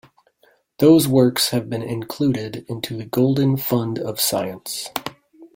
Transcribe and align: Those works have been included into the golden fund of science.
Those 0.79 1.07
works 1.07 1.49
have 1.51 1.69
been 1.69 1.83
included 1.83 2.65
into 2.67 2.97
the 2.97 3.05
golden 3.05 3.55
fund 3.55 3.99
of 3.99 4.19
science. 4.19 4.89